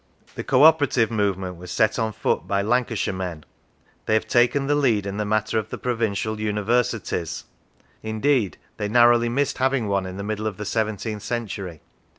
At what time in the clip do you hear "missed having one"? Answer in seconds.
9.29-10.07